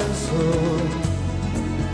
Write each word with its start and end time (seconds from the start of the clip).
immenso 0.00 0.78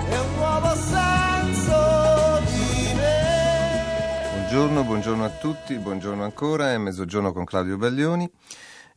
e 0.09 0.19
un 0.19 0.34
nuovo 0.37 0.74
senso 0.77 2.41
di 2.47 2.95
me. 2.95 4.30
Buongiorno, 4.33 4.84
buongiorno 4.84 5.24
a 5.24 5.30
tutti, 5.30 5.77
buongiorno 5.77 6.23
ancora, 6.23 6.73
è 6.73 6.78
mezzogiorno 6.78 7.33
con 7.33 7.45
Claudio 7.45 7.77
Baglioni. 7.77 8.30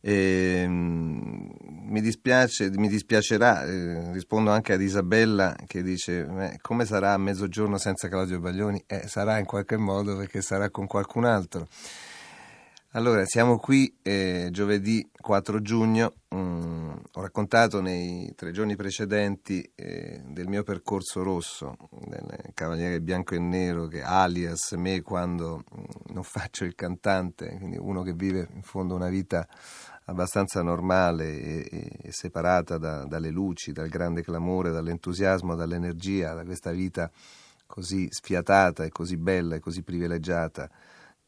E, 0.02 0.64
mm, 0.66 1.48
mi, 1.88 2.00
dispiace, 2.00 2.70
mi 2.70 2.88
dispiacerà, 2.88 3.64
eh, 3.64 4.12
rispondo 4.12 4.50
anche 4.50 4.72
ad 4.72 4.80
Isabella 4.80 5.54
che 5.66 5.82
dice 5.82 6.26
"Eh, 6.26 6.58
come 6.62 6.86
sarà 6.86 7.12
a 7.12 7.18
mezzogiorno 7.18 7.76
senza 7.78 8.08
Claudio 8.08 8.38
Baglioni? 8.38 8.82
Eh, 8.86 9.08
sarà 9.08 9.38
in 9.38 9.44
qualche 9.44 9.76
modo 9.76 10.16
perché 10.16 10.40
sarà 10.40 10.70
con 10.70 10.86
qualcun 10.86 11.24
altro. 11.24 11.66
Allora, 12.94 13.24
siamo 13.24 13.56
qui 13.56 13.98
eh, 14.02 14.48
giovedì 14.50 15.08
4 15.16 15.62
giugno, 15.62 16.14
mm, 16.34 16.90
ho 17.12 17.20
raccontato 17.20 17.80
nei 17.80 18.32
tre 18.34 18.50
giorni 18.50 18.74
precedenti 18.74 19.62
eh, 19.76 20.20
del 20.26 20.48
mio 20.48 20.64
percorso 20.64 21.22
rosso, 21.22 21.76
del 21.88 22.50
Cavaliere 22.52 23.00
Bianco 23.00 23.36
e 23.36 23.38
Nero, 23.38 23.86
che 23.86 24.02
alias 24.02 24.72
me 24.72 25.02
quando 25.02 25.62
mm, 25.72 26.14
non 26.14 26.24
faccio 26.26 26.64
il 26.64 26.74
cantante, 26.74 27.58
quindi 27.58 27.76
uno 27.78 28.02
che 28.02 28.12
vive 28.12 28.48
in 28.54 28.62
fondo 28.62 28.96
una 28.96 29.08
vita 29.08 29.46
abbastanza 30.06 30.60
normale 30.60 31.40
e, 31.40 31.68
e- 32.02 32.10
separata 32.10 32.76
da- 32.76 33.04
dalle 33.04 33.30
luci, 33.30 33.70
dal 33.70 33.88
grande 33.88 34.24
clamore, 34.24 34.72
dall'entusiasmo, 34.72 35.54
dall'energia, 35.54 36.34
da 36.34 36.42
questa 36.42 36.72
vita 36.72 37.08
così 37.66 38.08
sfiatata 38.10 38.82
e 38.82 38.88
così 38.88 39.16
bella 39.16 39.54
e 39.54 39.60
così 39.60 39.84
privilegiata 39.84 40.68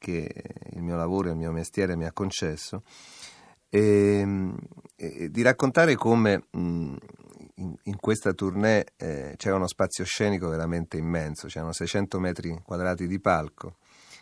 che 0.03 0.28
il 0.72 0.83
mio 0.83 0.97
lavoro 0.97 1.28
e 1.28 1.31
il 1.31 1.36
mio 1.36 1.53
mestiere 1.53 1.95
mi 1.95 2.05
ha 2.05 2.12
concesso, 2.12 2.83
e, 3.69 4.27
e 4.97 5.31
di 5.31 5.42
raccontare 5.42 5.95
come 5.95 6.47
mh, 6.50 6.97
in, 7.55 7.75
in 7.84 7.97
questa 8.00 8.33
tournée 8.33 8.84
eh, 8.97 9.34
c'era 9.36 9.55
uno 9.55 9.69
spazio 9.69 10.05
scenico 10.05 10.48
veramente 10.48 10.97
immenso, 10.97 11.47
c'erano 11.47 11.73
600 11.73 12.19
metri 12.19 12.61
quadrati 12.64 13.06
di 13.06 13.20
palco 13.20 13.77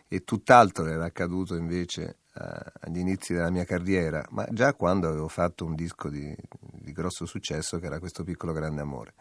e 0.06 0.22
tutt'altro 0.22 0.86
era 0.86 1.06
accaduto 1.06 1.56
invece 1.56 2.18
eh, 2.34 2.42
agli 2.80 2.98
inizi 2.98 3.32
della 3.32 3.50
mia 3.50 3.64
carriera, 3.64 4.24
ma 4.30 4.46
già 4.50 4.74
quando 4.74 5.08
avevo 5.08 5.28
fatto 5.28 5.64
un 5.64 5.74
disco 5.74 6.08
di, 6.08 6.36
di 6.60 6.92
grosso 6.92 7.24
successo 7.24 7.78
che 7.78 7.86
era 7.86 7.98
questo 7.98 8.22
piccolo 8.22 8.52
grande 8.52 8.82
amore. 8.82 9.14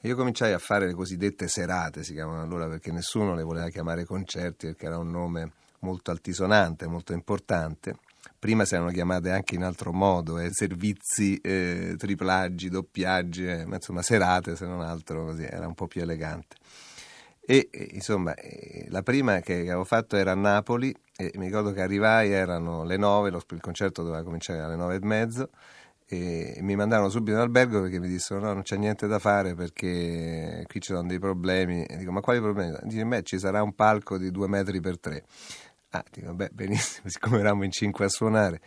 Io 0.00 0.16
cominciai 0.16 0.52
a 0.52 0.58
fare 0.58 0.86
le 0.86 0.94
cosiddette 0.94 1.46
serate, 1.46 2.02
si 2.02 2.14
chiamavano 2.14 2.42
allora 2.42 2.68
perché 2.68 2.90
nessuno 2.90 3.34
le 3.34 3.42
voleva 3.44 3.68
chiamare 3.68 4.04
concerti 4.04 4.66
perché 4.66 4.86
era 4.86 4.98
un 4.98 5.10
nome 5.10 5.52
molto 5.80 6.10
altisonante, 6.10 6.86
molto 6.86 7.12
importante. 7.12 7.96
Prima 8.38 8.64
si 8.64 8.74
erano 8.74 8.90
chiamate 8.90 9.30
anche 9.30 9.54
in 9.54 9.62
altro 9.62 9.92
modo, 9.92 10.38
eh, 10.38 10.50
servizi, 10.52 11.36
eh, 11.38 11.94
triplaggi, 11.98 12.68
doppiaggi, 12.68 13.46
eh, 13.46 13.66
ma 13.66 13.76
insomma 13.76 14.02
serate 14.02 14.56
se 14.56 14.66
non 14.66 14.80
altro 14.80 15.24
così, 15.26 15.44
era 15.44 15.66
un 15.66 15.74
po' 15.74 15.86
più 15.86 16.00
elegante. 16.02 16.56
E 17.40 17.68
eh, 17.70 17.88
insomma, 17.92 18.34
eh, 18.34 18.86
la 18.90 19.02
prima 19.02 19.40
che 19.40 19.54
avevo 19.54 19.84
fatto 19.84 20.16
era 20.16 20.32
a 20.32 20.36
Napoli 20.36 20.94
e 21.16 21.32
mi 21.34 21.46
ricordo 21.46 21.72
che 21.72 21.82
arrivai, 21.82 22.30
erano 22.30 22.84
le 22.84 22.96
nove, 22.96 23.30
lo- 23.30 23.42
il 23.50 23.60
concerto 23.60 24.02
doveva 24.02 24.22
cominciare 24.22 24.60
alle 24.60 24.76
nove 24.76 24.96
e 24.96 25.00
mezzo 25.02 25.50
e 26.12 26.58
mi 26.62 26.74
mandarono 26.74 27.08
subito 27.08 27.36
in 27.36 27.42
albergo 27.42 27.82
perché 27.82 28.00
mi 28.00 28.08
dissero 28.08 28.40
no, 28.40 28.52
non 28.52 28.62
c'è 28.62 28.76
niente 28.76 29.06
da 29.06 29.20
fare 29.20 29.54
perché 29.54 30.64
qui 30.66 30.80
ci 30.80 30.92
sono 30.92 31.06
dei 31.06 31.20
problemi. 31.20 31.84
E 31.84 31.96
dico, 31.98 32.10
ma 32.10 32.20
quali 32.20 32.40
problemi? 32.40 32.76
Dice, 32.82 33.04
beh, 33.04 33.22
ci 33.22 33.38
sarà 33.38 33.62
un 33.62 33.74
palco 33.74 34.18
di 34.18 34.32
due 34.32 34.48
metri 34.48 34.80
per 34.80 34.98
tre. 34.98 35.24
Ah, 35.90 36.04
dico, 36.10 36.32
beh, 36.34 36.50
benissimo, 36.52 37.08
siccome 37.10 37.38
eravamo 37.40 37.64
in 37.64 37.72
cinque 37.72 38.04
a 38.04 38.08
suonare. 38.08 38.60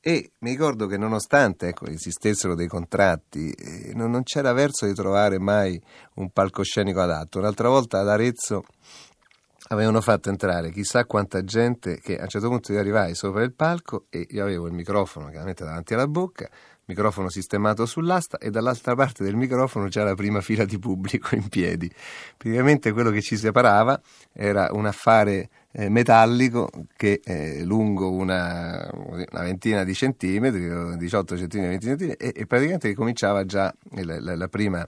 E 0.00 0.32
mi 0.40 0.50
ricordo 0.50 0.86
che 0.86 0.96
nonostante 0.96 1.68
ecco, 1.68 1.86
esistessero 1.86 2.54
dei 2.54 2.68
contratti, 2.68 3.50
eh, 3.50 3.92
non, 3.94 4.10
non 4.10 4.22
c'era 4.22 4.52
verso 4.52 4.86
di 4.86 4.94
trovare 4.94 5.38
mai 5.38 5.80
un 6.14 6.30
palcoscenico 6.30 7.00
adatto. 7.00 7.38
Un'altra 7.38 7.68
volta 7.68 7.98
ad 7.98 8.08
Arezzo 8.08 8.62
avevano 9.68 10.00
fatto 10.00 10.30
entrare 10.30 10.70
chissà 10.70 11.04
quanta 11.04 11.42
gente 11.44 11.98
che 12.00 12.16
a 12.16 12.22
un 12.22 12.28
certo 12.28 12.48
punto 12.48 12.72
io 12.72 12.78
arrivai 12.78 13.14
sopra 13.14 13.42
il 13.42 13.52
palco 13.52 14.06
e 14.08 14.26
io 14.30 14.42
avevo 14.42 14.66
il 14.66 14.72
microfono 14.72 15.28
chiaramente 15.28 15.64
davanti 15.64 15.94
alla 15.94 16.06
bocca, 16.06 16.48
microfono 16.88 17.28
sistemato 17.28 17.86
sull'asta 17.86 18.38
e 18.38 18.50
dall'altra 18.50 18.94
parte 18.94 19.22
del 19.22 19.36
microfono 19.36 19.88
c'era 19.88 20.06
la 20.06 20.14
prima 20.14 20.40
fila 20.40 20.64
di 20.64 20.78
pubblico 20.78 21.34
in 21.34 21.48
piedi. 21.48 21.90
Praticamente 22.36 22.92
quello 22.92 23.10
che 23.10 23.22
ci 23.22 23.36
separava 23.36 24.00
era 24.32 24.68
un 24.72 24.86
affare 24.86 25.48
eh, 25.72 25.88
metallico 25.88 26.70
che 26.96 27.20
eh, 27.22 27.62
lungo 27.64 28.10
una, 28.10 28.90
una 28.92 29.42
ventina 29.42 29.84
di 29.84 29.94
centimetri, 29.94 30.68
o 30.70 30.96
18 30.96 31.36
centimetri, 31.36 31.70
20 31.70 31.86
centimetri, 31.86 32.26
e, 32.26 32.32
e 32.34 32.46
praticamente 32.46 32.94
cominciava 32.94 33.44
già 33.44 33.72
la, 33.90 34.20
la- 34.20 34.36
la 34.36 34.48
prima 34.48 34.86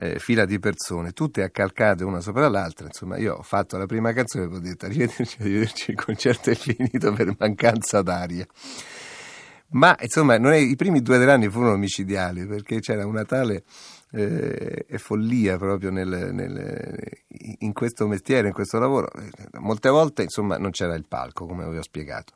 eh, 0.00 0.18
fila 0.18 0.44
di 0.44 0.58
persone, 0.58 1.12
tutte 1.12 1.42
accalcate 1.42 2.04
una 2.04 2.20
sopra 2.20 2.48
l'altra. 2.48 2.86
Insomma, 2.86 3.16
io 3.16 3.34
ho 3.34 3.42
fatto 3.42 3.76
la 3.76 3.86
prima 3.86 4.12
canzone 4.12 4.44
e 4.44 4.46
ho 4.48 4.58
detto 4.58 4.86
arrivederci, 4.86 5.36
arrivederci, 5.40 5.90
il 5.92 5.96
concerto 5.96 6.50
è 6.50 6.54
finito 6.54 7.12
per 7.12 7.34
mancanza 7.38 8.02
d'aria. 8.02 8.46
Ma 9.70 9.94
insomma, 10.00 10.34
è- 10.36 10.56
i 10.56 10.76
primi 10.76 11.02
due 11.02 11.18
o 11.18 11.20
tre 11.20 11.30
anni 11.32 11.48
furono 11.50 11.76
micidiali 11.76 12.46
perché 12.46 12.80
c'era 12.80 13.06
una 13.06 13.24
tale 13.24 13.64
eh, 14.12 14.86
follia 14.96 15.58
proprio 15.58 15.90
nel- 15.90 16.30
nel- 16.32 16.96
in 17.58 17.72
questo 17.74 18.06
mestiere, 18.06 18.48
in 18.48 18.54
questo 18.54 18.78
lavoro. 18.78 19.10
Molte 19.58 19.90
volte, 19.90 20.22
insomma, 20.22 20.56
non 20.56 20.70
c'era 20.70 20.94
il 20.94 21.04
palco, 21.06 21.46
come 21.46 21.68
vi 21.68 21.76
ho 21.76 21.82
spiegato. 21.82 22.32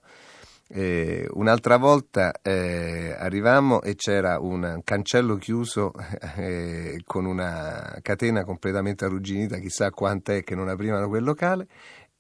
Eh, 0.69 1.27
un'altra 1.33 1.77
volta 1.77 2.33
eh, 2.43 3.15
arrivammo 3.19 3.83
e 3.83 3.95
c'era 3.95 4.39
un 4.39 4.81
cancello 4.85 5.37
chiuso 5.37 5.93
eh, 6.37 7.01
con 7.05 7.25
una 7.27 7.99
catena 8.03 8.45
completamente 8.45 9.05
arrugginita, 9.05 9.59
chissà 9.59 9.91
quanta 9.91 10.35
è 10.35 10.43
che 10.43 10.55
non 10.55 10.69
aprivano 10.69 11.09
quel 11.09 11.25
locale. 11.25 11.67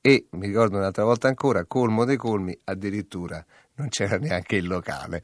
E 0.00 0.26
mi 0.32 0.48
ricordo 0.48 0.78
un'altra 0.78 1.04
volta 1.04 1.28
ancora, 1.28 1.64
colmo 1.64 2.04
dei 2.04 2.16
colmi, 2.16 2.58
addirittura 2.64 3.44
non 3.74 3.88
c'era 3.88 4.18
neanche 4.18 4.56
il 4.56 4.66
locale. 4.66 5.22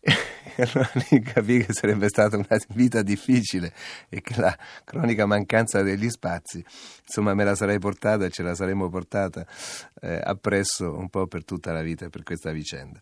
E 0.58 0.62
allora 0.62 0.90
lì 1.10 1.20
capì 1.20 1.58
che 1.62 1.74
sarebbe 1.74 2.08
stata 2.08 2.38
una 2.38 2.46
vita 2.68 3.02
difficile 3.02 3.74
e 4.08 4.22
che 4.22 4.40
la 4.40 4.56
cronica 4.84 5.26
mancanza 5.26 5.82
degli 5.82 6.08
spazi, 6.08 6.64
insomma, 7.04 7.34
me 7.34 7.44
la 7.44 7.54
sarei 7.54 7.78
portata 7.78 8.24
e 8.24 8.30
ce 8.30 8.42
la 8.42 8.54
saremmo 8.54 8.88
portata 8.88 9.46
eh, 10.00 10.18
appresso 10.22 10.96
un 10.96 11.10
po' 11.10 11.26
per 11.26 11.44
tutta 11.44 11.72
la 11.72 11.82
vita, 11.82 12.08
per 12.08 12.22
questa 12.22 12.52
vicenda. 12.52 12.98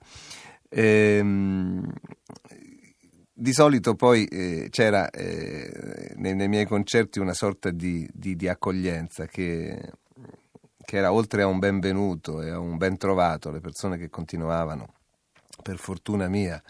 Ehm, 0.69 1.93
di 3.32 3.52
solito 3.52 3.94
poi 3.94 4.25
eh, 4.26 4.69
c'era 4.70 5.11
eh, 5.11 6.12
nei, 6.17 6.35
nei 6.35 6.49
miei 6.49 6.67
concerti 6.67 7.19
una 7.19 7.35
sorta 7.35 7.70
di, 7.70 8.08
di- 8.12 8.35
di 8.35 8.49
accoglienza 8.49 9.26
che, 9.26 9.93
che 10.84 10.96
era 10.96 11.12
oltre 11.12 11.42
a 11.42 11.46
un 11.46 11.58
benvenuto 11.58 12.42
e 12.42 12.50
a 12.50 12.58
un 12.58 12.76
ben 12.76 12.96
trovato, 12.96 13.50
le 13.50 13.60
persone 13.60 13.96
che 13.96 14.10
continuavano, 14.10 14.92
per 15.62 15.76
fortuna 15.78 16.28
mia, 16.28 16.62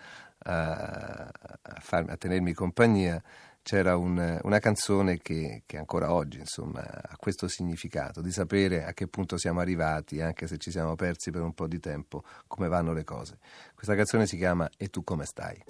a, 0.47 1.31
a 1.63 1.81
farmi- 1.81 2.11
a 2.11 2.17
tenermi 2.17 2.53
compagnia, 2.53 3.23
c'era 3.63 3.97
un- 3.97 4.39
una 4.43 4.59
canzone 4.59 5.19
che, 5.19 5.63
che 5.65 5.79
ancora 5.79 6.13
oggi 6.13 6.39
insomma, 6.39 6.83
ha 6.83 7.17
questo 7.17 7.49
significato, 7.49 8.21
di 8.21 8.31
sapere 8.31 8.85
a 8.85 8.93
che 8.93 9.07
punto 9.07 9.39
siamo 9.39 9.61
arrivati, 9.61 10.21
anche 10.21 10.47
se 10.47 10.59
ci 10.59 10.71
siamo 10.71 10.97
persi 10.97 11.31
per 11.31 11.41
un 11.41 11.55
po' 11.55 11.67
di 11.67 11.81
tempo, 11.81 12.25
come 12.47 12.69
vanno 12.69 12.93
le 12.93 13.05
cose. 13.05 13.39
Questa 13.75 13.95
canzone 13.95 14.27
si 14.27 14.37
chiama 14.37 14.69
E 14.77 14.89
tu 14.89 15.03
come 15.03 15.25
stai? 15.25 15.63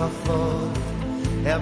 Si 0.00 0.06
fa 0.06 0.08
forte 0.08 0.80
e 1.44 1.60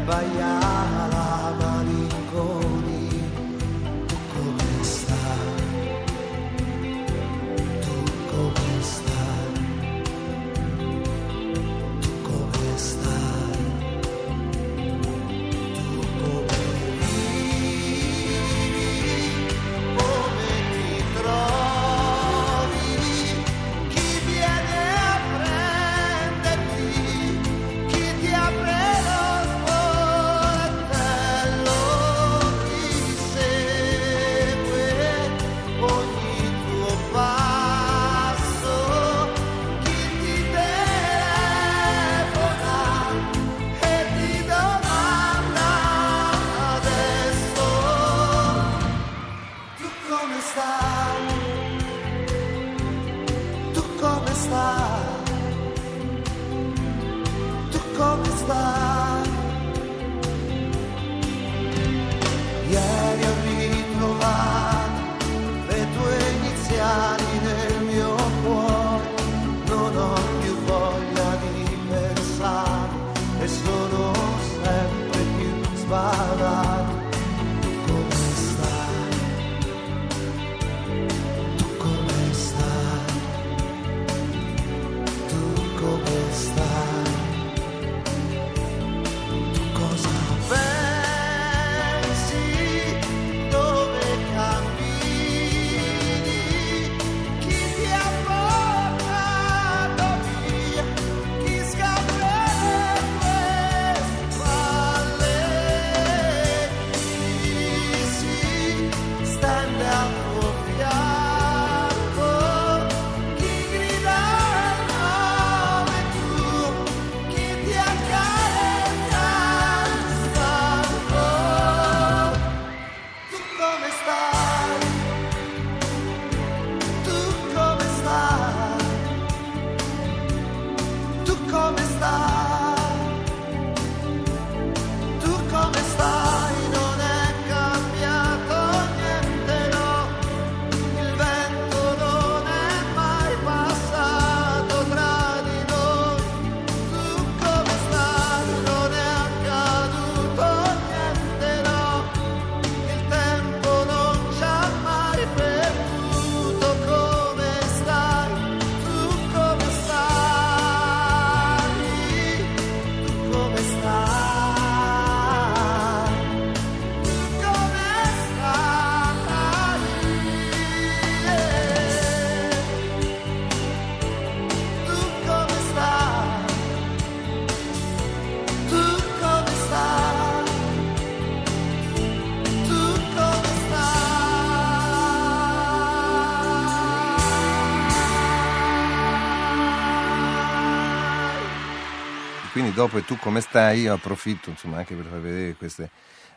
dopo 192.79 192.97
e 192.97 193.05
tu 193.05 193.17
come 193.17 193.41
stai, 193.41 193.81
io 193.81 193.95
approfitto 193.95 194.51
insomma, 194.51 194.77
anche 194.77 194.95
per 194.95 195.07
far 195.07 195.21
vedere 195.21 195.57
queste, 195.57 195.91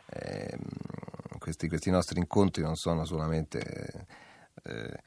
ehm, 0.06 0.58
questi, 1.38 1.68
questi 1.68 1.88
nostri 1.88 2.18
incontri 2.18 2.64
non 2.64 2.74
sono 2.74 3.04
solamente 3.04 4.06
eh, 4.64 5.02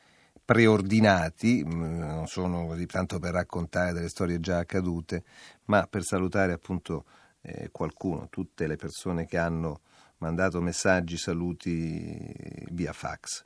preordinati, 0.45 1.61
mh, 1.61 1.97
non 1.97 2.27
sono 2.27 2.67
così 2.67 2.85
tanto 2.85 3.19
per 3.19 3.33
raccontare 3.33 3.91
delle 3.91 4.07
storie 4.07 4.39
già 4.39 4.59
accadute, 4.59 5.25
ma 5.65 5.85
per 5.87 6.03
salutare 6.03 6.53
appunto 6.53 7.03
eh, 7.41 7.67
qualcuno, 7.69 8.29
tutte 8.29 8.65
le 8.65 8.77
persone 8.77 9.25
che 9.25 9.37
hanno 9.37 9.81
mandato 10.19 10.61
messaggi, 10.61 11.17
saluti 11.17 12.65
via 12.71 12.93
fax. 12.93 13.43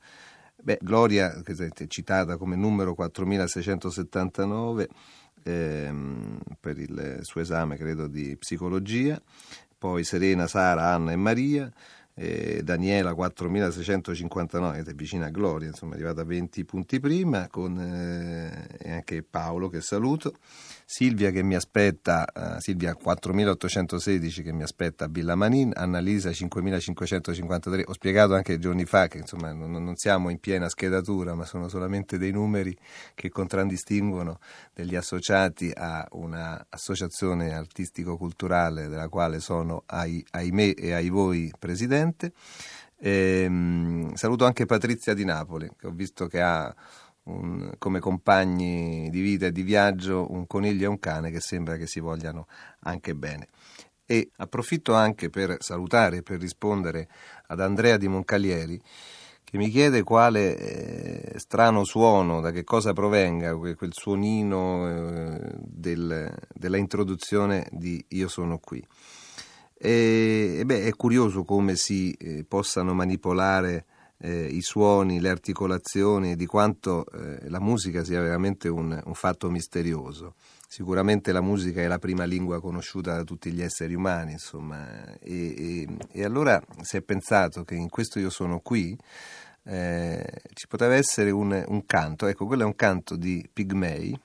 Beh, 0.61 0.77
Gloria, 0.79 1.41
citata 1.87 2.37
come 2.37 2.55
numero 2.55 2.93
4679 2.93 4.89
ehm, 5.43 6.39
per 6.59 6.77
il 6.79 7.19
suo 7.21 7.41
esame, 7.41 7.77
credo, 7.77 8.07
di 8.07 8.35
psicologia, 8.37 9.21
poi 9.77 10.03
Serena, 10.03 10.47
Sara, 10.47 10.93
Anna 10.93 11.11
e 11.11 11.15
Maria, 11.15 11.71
eh, 12.13 12.61
Daniela 12.63 13.13
4659, 13.13 14.83
che 14.83 14.91
è 14.91 14.93
vicina 14.93 15.27
a 15.27 15.29
Gloria, 15.29 15.69
insomma 15.69 15.93
è 15.93 15.95
arrivata 15.95 16.21
a 16.21 16.25
20 16.25 16.65
punti 16.65 16.99
prima, 16.99 17.47
con 17.47 17.79
eh, 17.79 18.89
anche 18.89 19.23
Paolo 19.23 19.69
che 19.69 19.79
saluto, 19.79 20.33
Silvia 20.91 21.29
che 21.29 21.43
mi 21.43 21.53
aspetta, 21.53 22.25
eh, 22.25 22.61
Silvia 22.61 22.95
4816 22.95 24.41
che 24.41 24.51
mi 24.51 24.63
aspetta 24.63 25.05
a 25.05 25.07
Villa 25.07 25.35
Manin, 25.35 25.71
Annalisa 25.75 26.31
5553, 26.33 27.83
ho 27.85 27.93
spiegato 27.93 28.33
anche 28.33 28.57
giorni 28.57 28.85
fa 28.85 29.05
che 29.07 29.19
insomma 29.19 29.53
non, 29.53 29.69
non 29.69 29.95
siamo 29.97 30.31
in 30.31 30.39
piena 30.39 30.67
schedatura, 30.67 31.35
ma 31.35 31.45
sono 31.45 31.67
solamente 31.67 32.17
dei 32.17 32.31
numeri 32.31 32.75
che 33.13 33.29
contraddistinguono 33.29 34.39
degli 34.73 34.95
associati 34.95 35.71
a 35.71 36.07
un'associazione 36.09 37.53
artistico-culturale 37.53 38.87
della 38.87 39.09
quale 39.09 39.41
sono, 39.41 39.83
ai, 39.85 40.25
ahimè 40.31 40.73
e 40.75 40.93
ai 40.93 41.09
voi 41.09 41.53
presidente. 41.59 42.31
E, 42.97 44.07
saluto 44.15 44.43
anche 44.43 44.65
Patrizia 44.65 45.13
di 45.13 45.23
Napoli, 45.23 45.69
che 45.77 45.85
ho 45.85 45.91
visto 45.91 46.25
che 46.25 46.41
ha 46.41 46.75
un, 47.29 47.71
come 47.77 47.99
compagni 47.99 49.09
di 49.09 49.21
vita 49.21 49.47
e 49.47 49.51
di 49.51 49.61
viaggio 49.61 50.31
un 50.31 50.47
coniglio 50.47 50.85
e 50.85 50.87
un 50.87 50.99
cane 50.99 51.31
che 51.31 51.39
sembra 51.39 51.77
che 51.77 51.87
si 51.87 51.99
vogliano 51.99 52.47
anche 52.81 53.15
bene. 53.15 53.47
E 54.05 54.31
approfitto 54.37 54.93
anche 54.95 55.29
per 55.29 55.57
salutare 55.59 56.17
e 56.17 56.23
per 56.23 56.39
rispondere 56.39 57.07
ad 57.47 57.59
Andrea 57.59 57.97
di 57.97 58.07
Moncalieri 58.07 58.81
che 59.49 59.57
mi 59.57 59.69
chiede 59.69 60.03
quale 60.03 60.55
eh, 60.57 61.39
strano 61.39 61.83
suono, 61.83 62.39
da 62.39 62.51
che 62.51 62.63
cosa 62.63 62.93
provenga 62.93 63.55
quel 63.55 63.89
suonino 63.89 64.87
eh, 64.87 65.39
del, 65.55 66.31
della 66.53 66.77
introduzione 66.77 67.67
di 67.71 68.03
Io 68.09 68.27
sono 68.27 68.59
qui. 68.59 68.85
E, 69.75 70.57
e 70.59 70.65
beh, 70.65 70.85
è 70.85 70.93
curioso 70.93 71.45
come 71.45 71.75
si 71.75 72.11
eh, 72.11 72.45
possano 72.47 72.93
manipolare 72.93 73.85
eh, 74.19 74.45
i 74.45 74.61
suoni, 74.61 75.19
le 75.19 75.29
articolazioni, 75.29 76.35
di 76.35 76.45
quanto 76.45 77.05
eh, 77.11 77.49
la 77.49 77.59
musica 77.59 78.03
sia 78.03 78.21
veramente 78.21 78.67
un, 78.67 79.01
un, 79.03 79.13
fatto 79.13 79.49
misterioso. 79.49 80.35
Sicuramente 80.67 81.31
la 81.31 81.41
musica 81.41 81.81
è 81.81 81.87
la 81.87 81.99
prima 81.99 82.25
lingua 82.25 82.61
conosciuta 82.61 83.15
da 83.15 83.23
tutti 83.23 83.51
gli 83.51 83.61
esseri 83.61 83.95
umani, 83.95 84.33
insomma, 84.33 85.17
e, 85.19 85.55
e, 85.57 85.87
e 86.11 86.23
allora 86.23 86.61
si 86.81 86.97
è 86.97 87.01
pensato 87.01 87.63
che 87.63 87.75
in 87.75 87.89
questo 87.89 88.19
io 88.19 88.29
sono 88.29 88.59
qui 88.59 88.95
eh, 89.63 90.41
ci 90.53 90.67
poteva 90.67 90.95
essere 90.95 91.31
un, 91.31 91.63
un, 91.67 91.85
canto, 91.85 92.27
ecco, 92.27 92.45
quello 92.45 92.63
è 92.63 92.65
un 92.65 92.75
canto 92.75 93.15
di 93.15 93.47
pigmei, 93.51 94.19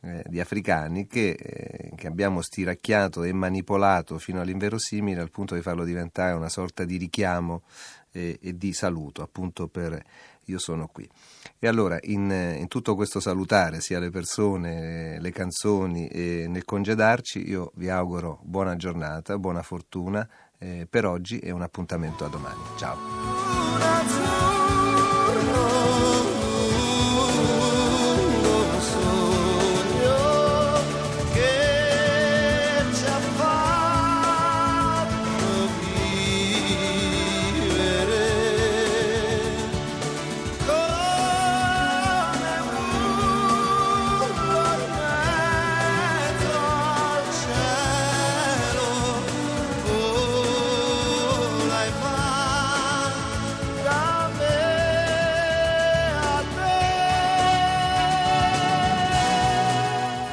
eh, 0.00 0.22
di 0.26 0.40
africani 0.40 1.06
che, 1.06 1.30
eh, 1.30 1.92
che, 1.94 2.06
abbiamo 2.06 2.42
stiracchiato 2.42 3.22
e 3.22 3.32
manipolato 3.32 4.18
fino 4.18 4.40
all'inverosimile 4.40 5.20
al 5.20 5.30
punto 5.30 5.54
di 5.54 5.62
farlo 5.62 5.84
diventare 5.84 6.34
una 6.34 6.48
sorta 6.48 6.84
di 6.84 6.96
richiamo 6.96 7.62
e, 8.12 8.38
e 8.40 8.56
di 8.56 8.72
saluto, 8.72 9.22
appunto 9.22 9.68
per 9.68 10.02
io 10.44 10.58
sono 10.58 10.86
qui. 10.86 11.08
E 11.58 11.66
allora 11.66 11.98
in, 12.02 12.30
in, 12.58 12.68
tutto 12.68 12.94
questo 12.94 13.20
salutare 13.20 13.80
sia 13.80 13.98
le 13.98 14.10
persone, 14.10 15.18
le 15.20 15.30
canzoni 15.30 16.06
e 16.08 16.46
nel 16.48 16.64
congedarci 16.64 17.48
io 17.48 17.72
vi 17.76 17.88
auguro 17.88 18.40
buona 18.42 18.76
giornata, 18.76 19.38
buona 19.38 19.62
fortuna 19.62 20.28
eh, 20.58 20.86
per 20.88 21.06
oggi 21.06 21.38
e 21.38 21.50
un 21.50 21.62
appuntamento 21.62 22.24
a 22.24 22.28
domani. 22.28 22.60
Ciao. 22.76 22.96